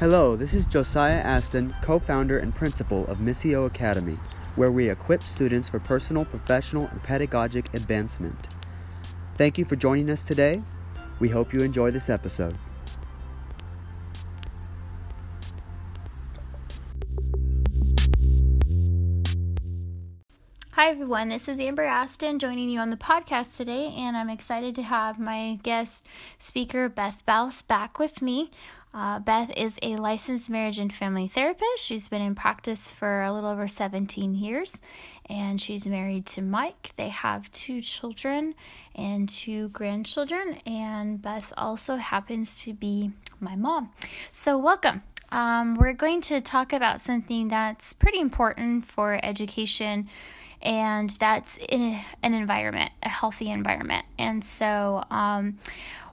[0.00, 4.18] Hello, this is Josiah Aston, co founder and principal of Missio Academy,
[4.56, 8.48] where we equip students for personal, professional, and pedagogic advancement.
[9.36, 10.62] Thank you for joining us today.
[11.18, 12.56] We hope you enjoy this episode.
[21.10, 21.28] Everyone.
[21.28, 25.18] This is Amber Aston joining you on the podcast today, and I'm excited to have
[25.18, 26.06] my guest
[26.38, 28.52] speaker, Beth Baus, back with me.
[28.94, 31.84] Uh, Beth is a licensed marriage and family therapist.
[31.84, 34.80] She's been in practice for a little over 17 years,
[35.28, 36.92] and she's married to Mike.
[36.94, 38.54] They have two children
[38.94, 43.90] and two grandchildren, and Beth also happens to be my mom.
[44.30, 45.02] So, welcome.
[45.32, 50.08] Um, we're going to talk about something that's pretty important for education
[50.62, 54.04] and that's in an environment, a healthy environment.
[54.18, 55.58] And so, um,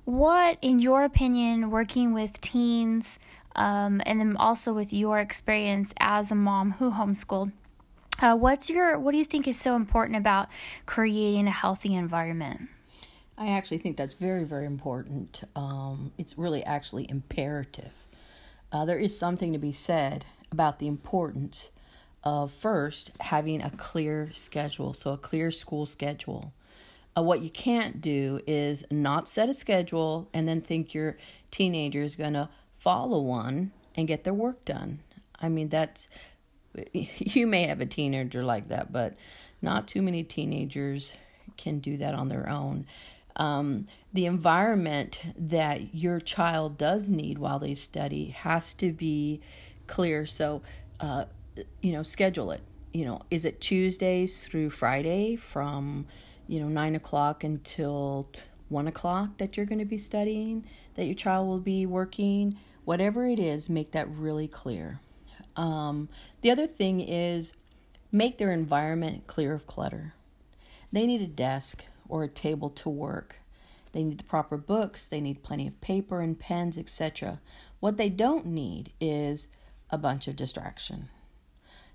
[0.05, 3.19] what, in your opinion, working with teens,
[3.55, 7.51] um, and then also with your experience as a mom who homeschooled,
[8.21, 10.47] uh, what's your what do you think is so important about
[10.85, 12.69] creating a healthy environment?
[13.37, 15.43] I actually think that's very, very important.
[15.55, 17.91] Um, it's really actually imperative.
[18.71, 21.69] Uh, there is something to be said about the importance
[22.27, 26.51] of first having a clear schedule, so a clear school schedule.
[27.17, 31.15] Uh, what you can't do is not set a schedule and then think your
[31.51, 34.99] teenager is going to follow one and get their work done.
[35.41, 36.09] I mean, that's
[36.91, 39.15] you may have a teenager like that, but
[39.61, 41.13] not too many teenagers
[41.55, 42.87] can do that on their own.
[43.37, 49.39] Um, the environment that your child does need while they study has to be
[49.87, 50.25] clear.
[50.25, 50.61] So,
[50.99, 51.25] uh,
[51.81, 52.61] you know, schedule it.
[52.93, 56.07] You know, is it Tuesdays through Friday from,
[56.47, 58.29] you know, nine o'clock until
[58.69, 62.57] one o'clock that you're going to be studying, that your child will be working?
[62.85, 64.99] Whatever it is, make that really clear.
[65.55, 66.09] Um,
[66.41, 67.53] the other thing is
[68.11, 70.13] make their environment clear of clutter.
[70.91, 73.35] They need a desk or a table to work.
[73.91, 77.39] They need the proper books, they need plenty of paper and pens, etc.
[77.79, 79.47] What they don't need is
[79.89, 81.09] a bunch of distraction.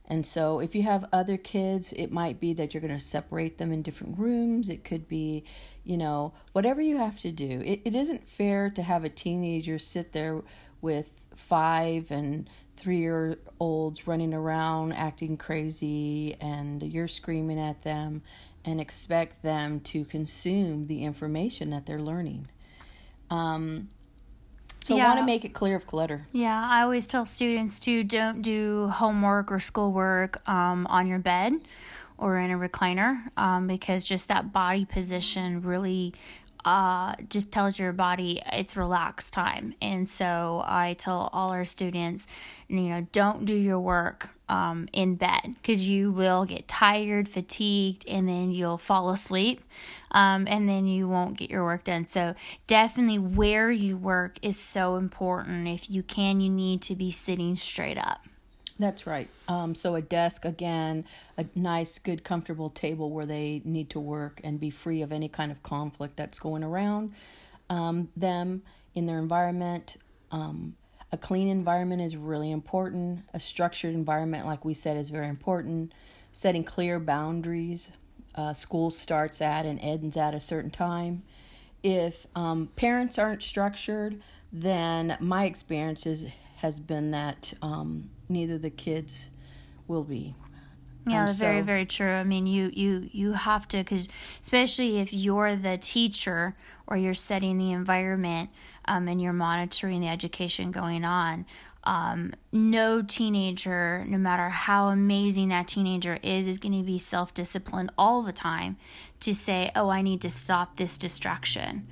[0.06, 3.58] And so, if you have other kids, it might be that you're going to separate
[3.58, 4.68] them in different rooms.
[4.68, 5.44] It could be,
[5.84, 7.62] you know, whatever you have to do.
[7.64, 10.42] It, it isn't fair to have a teenager sit there
[10.80, 18.22] with five and three year olds running around acting crazy and you're screaming at them
[18.64, 22.48] and expect them to consume the information that they're learning.
[23.30, 23.88] Um,
[24.86, 25.04] so yeah.
[25.04, 26.26] I want to make it clear of clutter.
[26.32, 31.54] Yeah, I always tell students to don't do homework or schoolwork um, on your bed
[32.18, 36.14] or in a recliner um, because just that body position really
[36.64, 39.74] uh, just tells your body it's relaxed time.
[39.80, 42.26] And so I tell all our students,
[42.68, 48.06] you know, don't do your work um, in bed because you will get tired, fatigued,
[48.06, 49.62] and then you'll fall asleep.
[50.10, 52.06] Um, and then you won't get your work done.
[52.06, 52.34] So,
[52.66, 55.66] definitely where you work is so important.
[55.66, 58.20] If you can, you need to be sitting straight up.
[58.78, 59.28] That's right.
[59.48, 61.04] Um, so a desk again,
[61.36, 65.28] a nice, good, comfortable table where they need to work and be free of any
[65.28, 67.12] kind of conflict that's going around
[67.70, 68.62] um, them
[68.94, 69.96] in their environment.
[70.30, 70.74] Um,
[71.10, 73.20] a clean environment is really important.
[73.34, 75.92] A structured environment, like we said, is very important.
[76.32, 77.90] Setting clear boundaries.
[78.34, 81.22] Uh, school starts at and ends at a certain time.
[81.82, 84.22] If um, parents aren't structured,
[84.52, 86.06] then my experience
[86.56, 89.30] has been that um, neither the kids
[89.86, 90.34] will be.
[91.06, 92.12] Yeah, um, very very true.
[92.12, 94.08] I mean, you you you have to because
[94.42, 96.54] especially if you're the teacher
[96.86, 98.50] or you're setting the environment
[98.86, 101.46] um, and you're monitoring the education going on.
[101.84, 107.34] Um, no teenager, no matter how amazing that teenager is, is going to be self
[107.34, 108.76] disciplined all the time
[109.20, 111.88] to say, "Oh, I need to stop this distraction."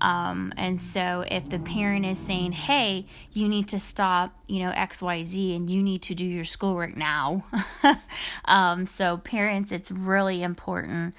[0.00, 4.72] Um, and so if the parent is saying, hey, you need to stop, you know,
[4.72, 7.44] XYZ and you need to do your schoolwork now.
[8.44, 11.14] um, so, parents, it's really important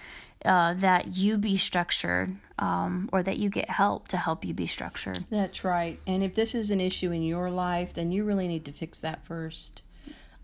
[0.45, 4.67] uh, that you be structured um, or that you get help to help you be
[4.67, 5.23] structured.
[5.29, 5.99] That's right.
[6.05, 8.99] And if this is an issue in your life, then you really need to fix
[9.01, 9.81] that first,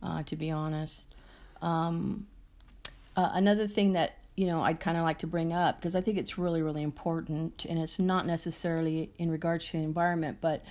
[0.01, 1.13] uh, to be honest.
[1.61, 2.27] Um,
[3.17, 6.01] uh, another thing that you know I'd kind of like to bring up because I
[6.01, 10.63] think it's really really important and it's not necessarily in regards to the environment but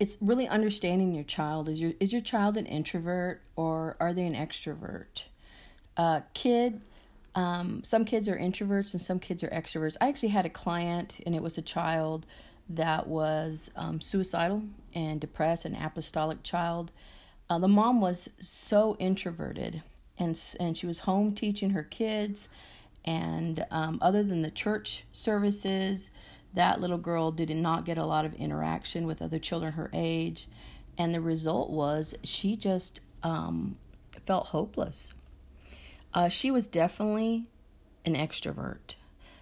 [0.00, 1.68] it's really understanding your child.
[1.68, 5.24] Is your is your child an introvert or are they an extrovert?
[5.96, 6.80] Uh, kid
[7.36, 9.96] um, some kids are introverts and some kids are extroverts.
[10.00, 12.26] I actually had a client and it was a child
[12.70, 14.64] that was um, suicidal
[14.94, 16.90] and depressed, an apostolic child.
[17.48, 19.82] Uh, the mom was so introverted,
[20.18, 22.48] and and she was home teaching her kids,
[23.04, 26.10] and um, other than the church services,
[26.54, 30.48] that little girl did not get a lot of interaction with other children her age,
[30.98, 33.76] and the result was she just um,
[34.26, 35.14] felt hopeless.
[36.14, 37.46] Uh, she was definitely
[38.04, 38.96] an extrovert.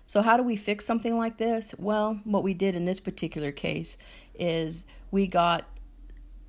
[0.07, 1.75] So, how do we fix something like this?
[1.79, 3.97] Well, what we did in this particular case
[4.35, 5.67] is we got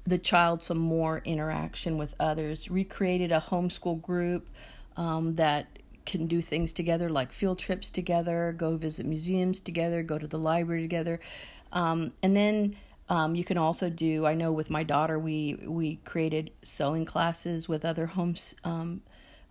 [0.05, 4.49] the child some more interaction with others, recreated a homeschool group
[4.97, 10.17] um, that can do things together, like field trips together, go visit museums together, go
[10.17, 11.19] to the library together.
[11.71, 12.75] Um, and then
[13.09, 14.25] um, you can also do.
[14.25, 19.01] I know with my daughter, we we created sewing classes with other homes um,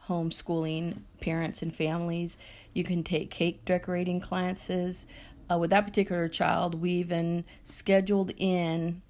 [0.08, 2.38] homeschooling parents and families.
[2.72, 5.06] You can take cake decorating classes.
[5.50, 9.02] Uh, with that particular child, we even scheduled in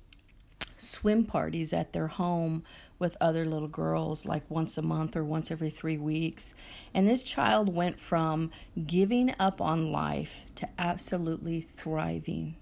[0.77, 2.65] swim parties at their home
[3.01, 6.55] with other little girls, like once a month or once every three weeks.
[6.95, 8.53] And this child went from
[8.87, 12.55] giving up on life to absolutely thriving.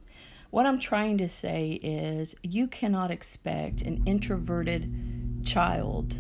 [0.50, 6.16] What I'm trying to say is, you cannot expect an introverted child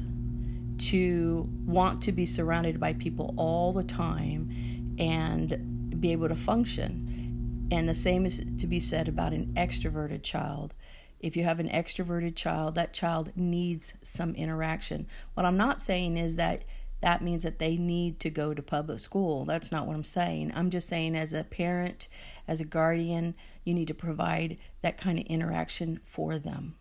[0.78, 7.68] to want to be surrounded by people all the time and be able to function.
[7.70, 10.74] And the same is to be said about an extroverted child.
[11.20, 15.06] If you have an extroverted child, that child needs some interaction.
[15.34, 16.62] What I'm not saying is that
[17.00, 19.44] that means that they need to go to public school.
[19.44, 20.52] That's not what I'm saying.
[20.54, 22.08] I'm just saying, as a parent,
[22.48, 23.34] as a guardian,
[23.64, 26.74] you need to provide that kind of interaction for them.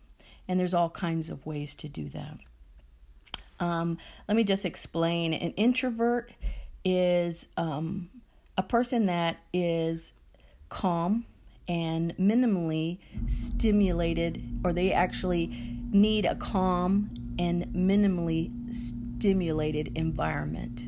[0.48, 2.38] And there's all kinds of ways to do that.
[3.60, 5.34] Um, let me just explain.
[5.34, 6.32] An introvert
[6.84, 8.08] is um,
[8.56, 10.12] a person that is
[10.68, 11.26] calm
[11.68, 15.46] and minimally stimulated, or they actually
[15.90, 20.86] need a calm and minimally stimulated environment.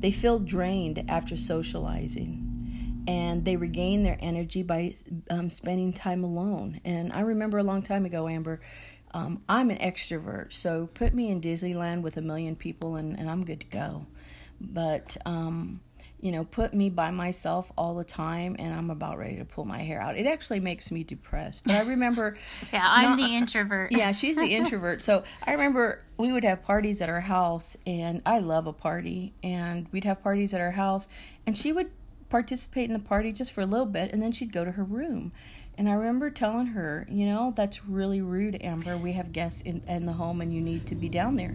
[0.00, 4.94] They feel drained after socializing and they regain their energy by
[5.30, 6.80] um, spending time alone.
[6.84, 8.60] And I remember a long time ago, Amber,
[9.12, 13.30] um, I'm an extrovert, so put me in Disneyland with a million people and, and
[13.30, 14.06] I'm good to go.
[14.60, 15.80] But um,
[16.20, 19.64] you know, put me by myself all the time and I'm about ready to pull
[19.64, 20.16] my hair out.
[20.16, 21.62] It actually makes me depressed.
[21.64, 22.36] But I remember
[22.72, 23.92] Yeah, I'm not, the introvert.
[23.92, 25.00] yeah, she's the introvert.
[25.00, 29.32] So I remember we would have parties at our house and I love a party
[29.44, 31.06] and we'd have parties at our house
[31.46, 31.90] and she would
[32.30, 34.84] participate in the party just for a little bit and then she'd go to her
[34.84, 35.30] room.
[35.76, 38.96] And I remember telling her, you know, that's really rude, Amber.
[38.98, 41.54] We have guests in, in the home and you need to be down there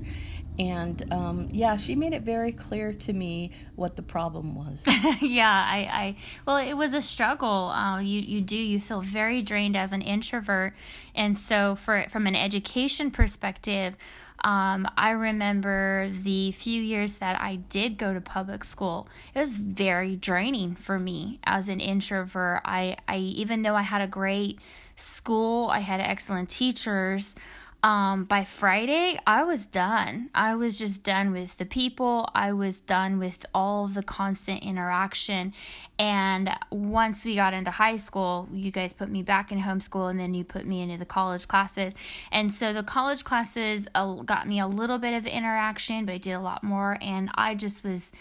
[0.59, 4.83] and um, yeah, she made it very clear to me what the problem was.
[5.21, 6.15] yeah, I, I,
[6.45, 7.69] well, it was a struggle.
[7.69, 10.73] Uh, you, you do, you feel very drained as an introvert,
[11.15, 13.95] and so for from an education perspective,
[14.43, 19.07] um, I remember the few years that I did go to public school.
[19.33, 22.61] It was very draining for me as an introvert.
[22.65, 24.59] I, I even though I had a great
[24.97, 27.35] school, I had excellent teachers
[27.83, 30.29] um, by Friday, I was done.
[30.33, 32.29] I was just done with the people.
[32.33, 35.53] I was done with all the constant interaction.
[35.99, 40.17] And once we got into high school, you guys put me back in homeschool and
[40.17, 41.93] then you put me into the college classes.
[42.31, 46.17] And so the college classes uh, got me a little bit of interaction, but I
[46.19, 46.97] did a lot more.
[47.01, 48.13] And I just was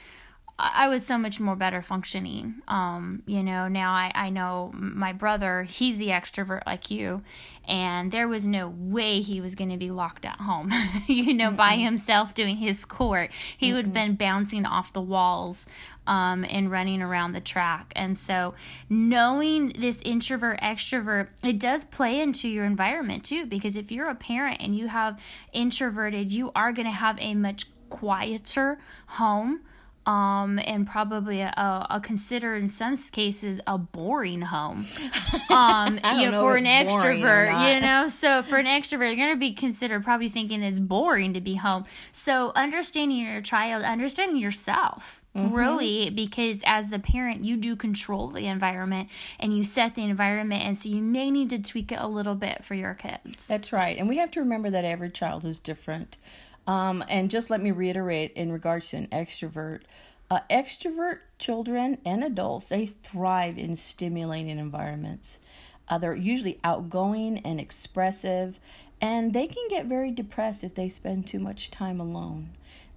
[0.64, 2.54] I was so much more better functioning.
[2.68, 7.22] Um, you know, now I, I know my brother, he's the extrovert like you,
[7.66, 10.70] and there was no way he was going to be locked at home,
[11.08, 13.30] you know, mm by himself doing his court.
[13.58, 15.66] He mm would have been bouncing off the walls
[16.06, 17.92] um, and running around the track.
[17.96, 18.54] And so,
[18.88, 24.14] knowing this introvert extrovert, it does play into your environment too, because if you're a
[24.14, 25.20] parent and you have
[25.52, 29.60] introverted, you are going to have a much quieter home
[30.06, 34.86] um, and probably a, a, consider in some cases a boring home.
[35.48, 39.34] Um, you know, know for an extrovert, you know, so for an extrovert, you're going
[39.34, 41.84] to be considered probably thinking it's boring to be home.
[42.10, 45.20] So understanding your child, understanding yourself.
[45.36, 45.54] Mm-hmm.
[45.54, 49.08] Really, because as the parent, you do control the environment
[49.40, 52.34] and you set the environment, and so you may need to tweak it a little
[52.34, 53.46] bit for your kids.
[53.46, 53.96] That's right.
[53.96, 56.18] And we have to remember that every child is different.
[56.66, 59.80] Um, and just let me reiterate in regards to an extrovert.
[60.30, 65.40] Uh, extrovert children and adults, they thrive in stimulating environments.
[65.88, 68.58] Uh, they're usually outgoing and expressive,
[69.00, 72.50] and they can get very depressed if they spend too much time alone.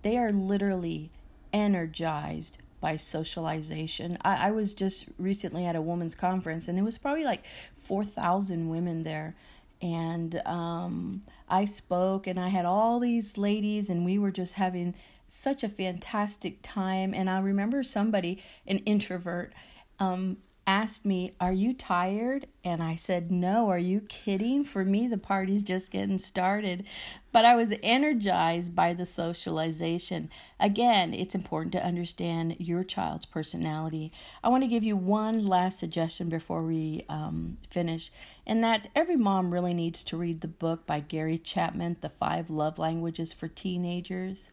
[0.03, 1.09] They are literally
[1.51, 4.17] energized by socialization.
[4.21, 7.43] I, I was just recently at a women's conference, and there was probably like
[7.75, 9.35] 4,000 women there.
[9.81, 14.95] And um, I spoke, and I had all these ladies, and we were just having
[15.27, 17.13] such a fantastic time.
[17.13, 19.53] And I remember somebody, an introvert,
[19.99, 22.47] um, asked me, Are you tired?
[22.63, 24.63] And I said, No, are you kidding?
[24.63, 26.85] For me, the party's just getting started.
[27.31, 30.29] But I was energized by the socialization.
[30.59, 34.11] Again, it's important to understand your child's personality.
[34.43, 38.11] I want to give you one last suggestion before we um, finish,
[38.47, 42.49] and that's every mom really needs to read the book by Gary Chapman, The Five
[42.49, 44.49] Love Languages for Teenagers.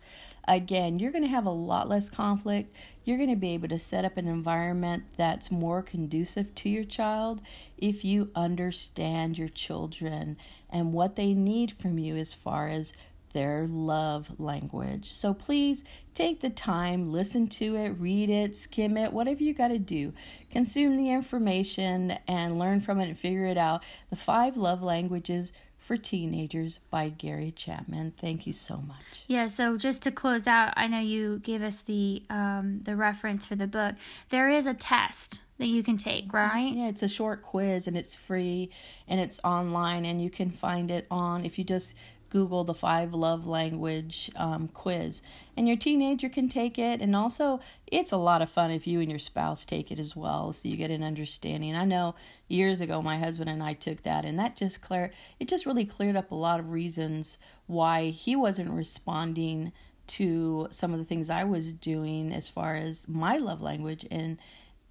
[0.48, 2.74] Again, you're going to have a lot less conflict.
[3.04, 6.84] You're going to be able to set up an environment that's more conducive to your
[6.84, 7.40] child
[7.78, 10.36] if you understand your children
[10.70, 12.92] and what they need from you as far as
[13.32, 15.10] their love language.
[15.10, 15.84] So please
[16.14, 20.12] take the time, listen to it, read it, skim it, whatever you got to do.
[20.50, 23.82] Consume the information and learn from it and figure it out.
[24.10, 28.12] The five love languages for Teenagers by Gary Chapman.
[28.20, 29.24] Thank you so much.
[29.26, 33.44] Yeah, so just to close out, I know you gave us the um, the reference
[33.44, 33.96] for the book.
[34.30, 36.72] There is a test that you can take, right?
[36.72, 38.70] Yeah, it's a short quiz and it's free
[39.08, 41.94] and it's online and you can find it on if you just
[42.32, 45.20] Google the five love language um, quiz,
[45.54, 47.02] and your teenager can take it.
[47.02, 50.16] And also, it's a lot of fun if you and your spouse take it as
[50.16, 51.76] well, so you get an understanding.
[51.76, 52.14] I know
[52.48, 55.84] years ago my husband and I took that, and that just clear it just really
[55.84, 59.70] cleared up a lot of reasons why he wasn't responding
[60.06, 64.38] to some of the things I was doing as far as my love language and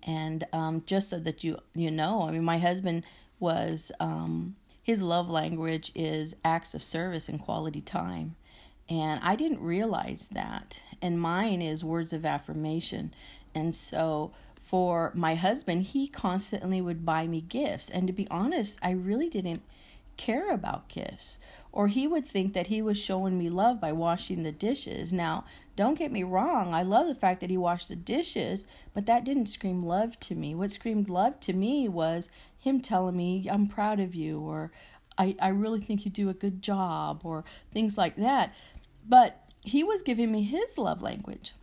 [0.03, 3.03] and um, just so that you you know, I mean, my husband
[3.39, 8.35] was um, his love language is acts of service and quality time.
[8.89, 10.81] And I didn't realize that.
[11.01, 13.13] And mine is words of affirmation.
[13.53, 17.89] And so for my husband, he constantly would buy me gifts.
[17.89, 19.61] And to be honest, I really didn't
[20.17, 21.39] care about gifts.
[21.71, 25.13] Or he would think that he was showing me love by washing the dishes.
[25.13, 25.45] Now,
[25.77, 29.23] don't get me wrong, I love the fact that he washed the dishes, but that
[29.23, 30.53] didn't scream love to me.
[30.53, 32.29] What screamed love to me was
[32.61, 34.71] him telling me, I'm proud of you, or
[35.17, 38.53] I, I really think you do a good job, or things like that.
[39.07, 41.53] But he was giving me his love language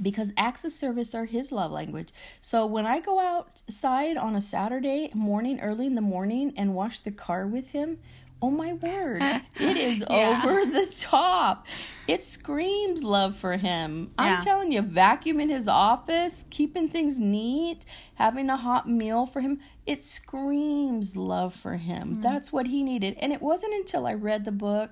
[0.00, 2.08] because acts of service are his love language.
[2.40, 7.00] So when I go outside on a Saturday morning, early in the morning, and wash
[7.00, 7.98] the car with him,
[8.40, 9.20] oh my word,
[9.60, 10.40] it is yeah.
[10.42, 11.66] over the top.
[12.06, 14.12] It screams love for him.
[14.18, 14.36] Yeah.
[14.36, 17.84] I'm telling you, vacuuming his office, keeping things neat,
[18.14, 22.16] having a hot meal for him, it screams love for him.
[22.16, 22.22] Mm.
[22.22, 23.16] That's what he needed.
[23.18, 24.90] And it wasn't until I read the book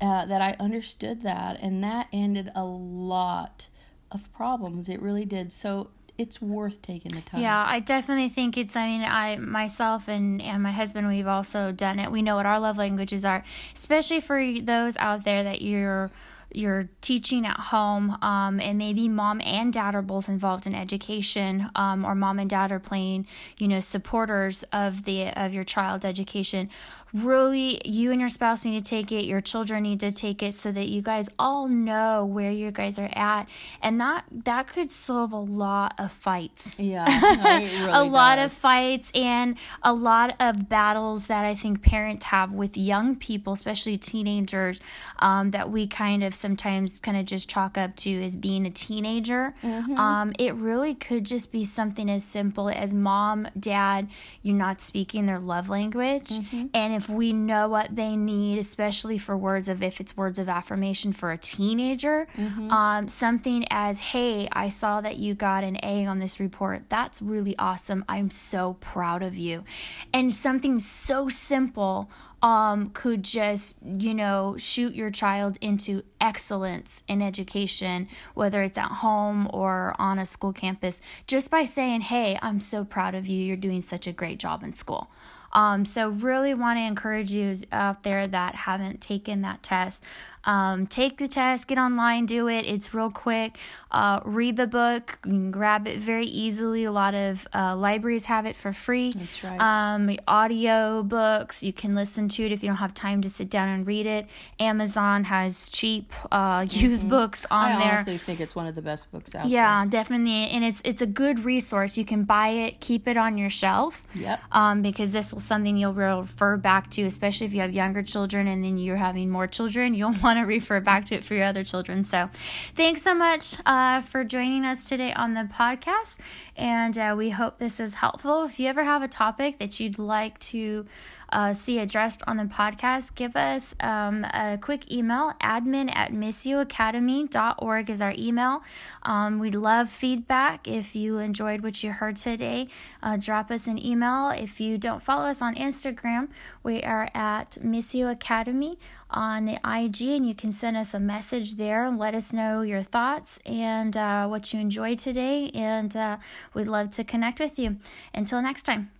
[0.00, 3.66] uh, that I understood that, and that ended a lot
[4.12, 4.88] of problems.
[4.88, 5.52] It really did.
[5.52, 7.40] So it's worth taking the time.
[7.40, 8.76] Yeah, I definitely think it's.
[8.76, 12.12] I mean, I myself and and my husband, we've also done it.
[12.12, 13.42] We know what our love languages are,
[13.74, 16.12] especially for those out there that you're
[16.52, 21.68] you're teaching at home um, and maybe mom and dad are both involved in education
[21.74, 23.26] um, or mom and dad are playing
[23.58, 26.68] you know supporters of the of your child's education
[27.12, 30.54] really you and your spouse need to take it your children need to take it
[30.54, 33.48] so that you guys all know where you guys are at.
[33.82, 36.78] And that that could solve a lot of fights.
[36.78, 37.06] Yeah
[37.60, 42.52] really a lot of fights and a lot of battles that i think parents have
[42.52, 44.80] with young people especially teenagers
[45.18, 48.70] um, that we kind of sometimes kind of just chalk up to as being a
[48.70, 49.54] teenager.
[49.62, 49.98] Mm-hmm.
[49.98, 54.08] um, it really could just be something as simple as mom dad
[54.42, 56.30] you're not speaking their love language.
[56.30, 56.66] Mm-hmm.
[56.74, 60.50] and if we know what they need, especially for words of if it's words of
[60.50, 62.70] affirmation for a teenager, mm-hmm.
[62.70, 66.82] um, something as, hey, I saw that you got an A on this report.
[66.90, 68.04] That's really awesome.
[68.06, 69.64] I'm so proud of you.
[70.12, 72.10] And something so simple
[72.42, 78.90] um, could just, you know, shoot your child into excellence in education, whether it's at
[78.90, 83.42] home or on a school campus, just by saying, Hey, I'm so proud of you.
[83.42, 85.10] You're doing such a great job in school.
[85.52, 90.04] Um, so, really want to encourage you out there that haven't taken that test.
[90.44, 92.66] Um, take the test, get online, do it.
[92.66, 93.58] It's real quick.
[93.90, 96.84] Uh, read the book, you can grab it very easily.
[96.84, 99.12] A lot of uh, libraries have it for free.
[99.12, 99.60] That's right.
[99.60, 103.50] Um, audio books, you can listen to it if you don't have time to sit
[103.50, 104.26] down and read it.
[104.60, 107.10] Amazon has cheap uh, used mm-hmm.
[107.10, 107.92] books on I there.
[107.92, 109.90] I honestly think it's one of the best books out yeah, there.
[109.90, 111.96] definitely, and it's it's a good resource.
[111.96, 114.02] You can buy it, keep it on your shelf.
[114.14, 114.40] Yep.
[114.52, 118.46] Um, because this is something you'll refer back to, especially if you have younger children
[118.46, 119.94] and then you're having more children.
[120.00, 122.04] You'll want want to refer back to it for your other children.
[122.04, 122.30] So,
[122.74, 126.18] thanks so much uh, for joining us today on the podcast,
[126.56, 128.44] and uh, we hope this is helpful.
[128.44, 130.86] If you ever have a topic that you'd like to
[131.32, 135.32] uh, see addressed on the podcast, give us um, a quick email.
[135.40, 138.62] Admin at missioacademy.org is our email.
[139.02, 140.66] Um, we'd love feedback.
[140.66, 142.68] If you enjoyed what you heard today,
[143.02, 144.30] uh, drop us an email.
[144.30, 146.28] If you don't follow us on Instagram,
[146.62, 148.78] we are at Missio Academy
[149.10, 152.62] on the IG, and you can send us a message there and let us know
[152.62, 155.50] your thoughts and uh, what you enjoyed today.
[155.54, 156.18] And uh,
[156.54, 157.76] we'd love to connect with you.
[158.14, 158.99] Until next time.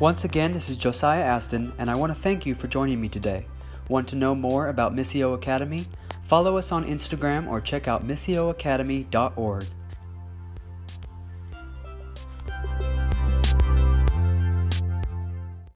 [0.00, 3.08] Once again, this is Josiah Aston, and I want to thank you for joining me
[3.08, 3.46] today.
[3.88, 5.86] Want to know more about Missio Academy?
[6.24, 9.64] Follow us on Instagram or check out missioacademy.org.